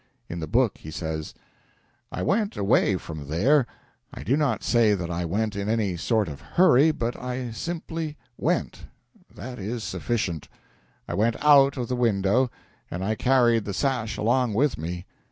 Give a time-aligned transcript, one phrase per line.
[0.29, 1.35] In the book he says:
[2.11, 3.67] "I went away from there.
[4.11, 8.17] I do not say that I went in any sort of hurry, but I simply
[8.35, 8.87] went
[9.35, 10.47] that is sufficient.
[11.07, 12.49] I went out of the window,
[12.89, 15.05] and I carried the sash along with me.